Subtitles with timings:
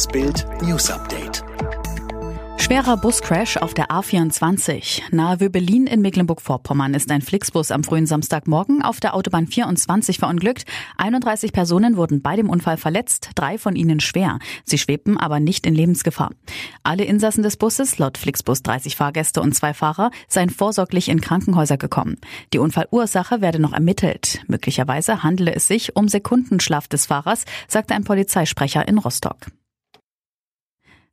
[0.00, 1.44] Das Bild News Update.
[2.56, 5.02] Schwerer Buscrash auf der A24.
[5.10, 10.64] Nahe Wöbelin in Mecklenburg-Vorpommern ist ein Flixbus am frühen Samstagmorgen auf der Autobahn 24 verunglückt.
[10.96, 14.38] 31 Personen wurden bei dem Unfall verletzt, drei von ihnen schwer.
[14.64, 16.30] Sie schwebten aber nicht in Lebensgefahr.
[16.82, 21.76] Alle Insassen des Busses, laut Flixbus 30 Fahrgäste und zwei Fahrer, seien vorsorglich in Krankenhäuser
[21.76, 22.16] gekommen.
[22.54, 24.40] Die Unfallursache werde noch ermittelt.
[24.46, 29.36] Möglicherweise handele es sich um Sekundenschlaf des Fahrers, sagte ein Polizeisprecher in Rostock.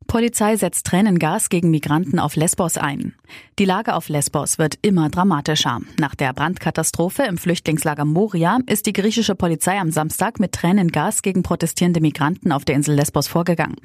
[0.08, 3.14] Polizei setzt Tränengas gegen Migranten auf Lesbos ein.
[3.60, 5.82] Die Lage auf Lesbos wird immer dramatischer.
[6.00, 11.44] Nach der Brandkatastrophe im Flüchtlingslager Moria ist die griechische Polizei am Samstag mit Tränengas gegen
[11.44, 13.76] protestierende Migranten auf der Insel Lesbos vorgegangen.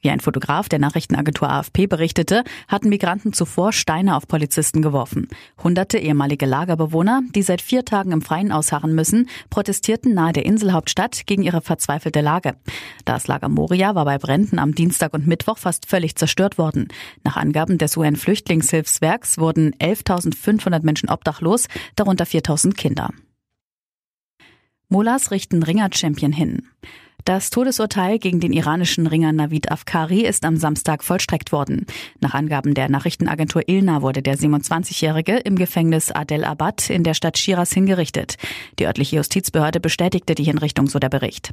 [0.00, 5.28] Wie ein Fotograf der Nachrichtenagentur AFP berichtete, hatten Migranten zuvor Steine auf Polizisten geworfen.
[5.62, 11.26] Hunderte ehemalige Lagerbewohner, die seit vier Tagen im Freien ausharren müssen, protestierten nahe der Inselhauptstadt
[11.26, 12.56] gegen ihre verzweifelte Lage.
[13.04, 16.88] Das Lager Moria war bei Bränden am Dienstag und Mittwoch fast völlig zerstört worden.
[17.24, 23.10] Nach Angaben des UN-Flüchtlingshilfswerks wurden 11.500 Menschen obdachlos, darunter 4.000 Kinder.
[24.88, 26.62] Mullahs richten Ringer-Champion hin.
[27.24, 31.84] Das Todesurteil gegen den iranischen Ringer Navid Afkari ist am Samstag vollstreckt worden.
[32.20, 37.36] Nach Angaben der Nachrichtenagentur Ilna wurde der 27-Jährige im Gefängnis Adel Abad in der Stadt
[37.36, 38.36] Shiraz hingerichtet.
[38.78, 41.50] Die örtliche Justizbehörde bestätigte die Hinrichtung, so der Bericht.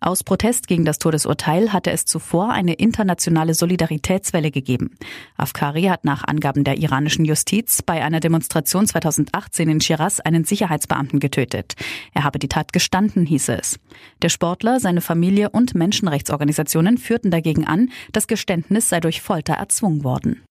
[0.00, 4.96] Aus Protest gegen das Todesurteil hatte es zuvor eine internationale Solidaritätswelle gegeben.
[5.36, 11.20] Afkari hat nach Angaben der iranischen Justiz bei einer Demonstration 2018 in Shiraz einen Sicherheitsbeamten
[11.20, 11.74] getötet.
[12.14, 13.78] Er habe die Tat gestanden, hieß es.
[14.22, 15.17] Der Sportler, seine Familie
[15.50, 20.42] und Menschenrechtsorganisationen führten dagegen an, das Geständnis sei durch Folter erzwungen worden.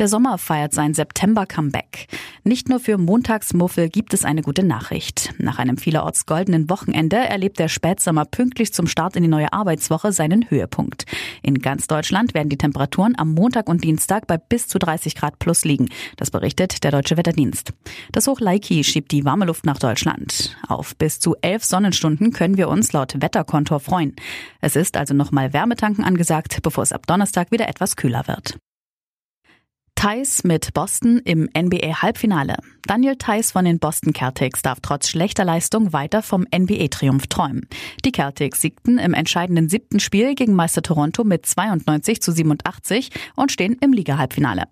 [0.00, 2.08] Der Sommer feiert sein September-Comeback.
[2.42, 5.32] Nicht nur für Montagsmuffel gibt es eine gute Nachricht.
[5.38, 10.10] Nach einem vielerorts goldenen Wochenende erlebt der Spätsommer pünktlich zum Start in die neue Arbeitswoche
[10.10, 11.06] seinen Höhepunkt.
[11.42, 15.38] In ganz Deutschland werden die Temperaturen am Montag und Dienstag bei bis zu 30 Grad
[15.38, 15.88] plus liegen.
[16.16, 17.72] Das berichtet der Deutsche Wetterdienst.
[18.10, 20.56] Das Hoch Laiki schiebt die warme Luft nach Deutschland.
[20.66, 24.16] Auf bis zu elf Sonnenstunden können wir uns laut Wetterkontor freuen.
[24.60, 28.58] Es ist also nochmal Wärmetanken angesagt, bevor es ab Donnerstag wieder etwas kühler wird.
[30.04, 32.56] Thais mit Boston im NBA-Halbfinale.
[32.86, 37.66] Daniel Theiss von den Boston Celtics darf trotz schlechter Leistung weiter vom NBA-Triumph träumen.
[38.04, 43.50] Die Celtics siegten im entscheidenden siebten Spiel gegen Meister Toronto mit 92 zu 87 und
[43.50, 44.64] stehen im Liga-Halbfinale.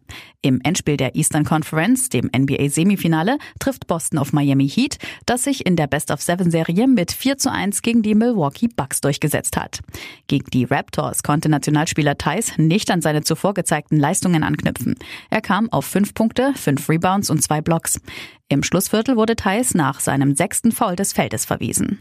[0.43, 5.77] Im Endspiel der Eastern Conference, dem NBA-Semifinale, trifft Boston auf Miami Heat, das sich in
[5.77, 9.81] der Best-of-Seven-Serie mit 4 zu 1 gegen die Milwaukee Bucks durchgesetzt hat.
[10.27, 14.97] Gegen die Raptors konnte Nationalspieler Theiss nicht an seine zuvor gezeigten Leistungen anknüpfen.
[15.31, 18.01] Er kam auf fünf Punkte, fünf Rebounds und zwei Blocks.
[18.49, 22.01] Im Schlussviertel wurde Thais nach seinem sechsten Foul des Feldes verwiesen.